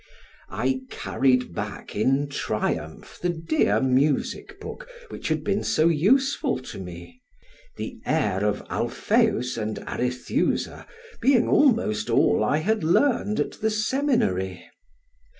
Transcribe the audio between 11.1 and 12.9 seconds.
being almost all I had